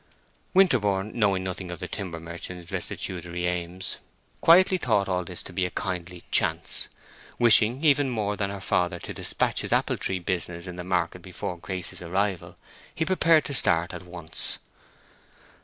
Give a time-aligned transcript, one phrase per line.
[0.55, 3.97] Winterborne, knowing nothing of the timber merchant's restitutory aims,
[4.41, 6.87] quietly thought all this to be a kindly chance.
[7.37, 11.21] Wishing even more than her father to despatch his apple tree business in the market
[11.21, 12.57] before Grace's arrival,
[12.95, 14.57] he prepared to start at once.